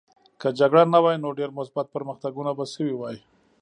[0.41, 3.17] که جګړه نه وای نو ډېر مثبت پرمختګونه به شوي وای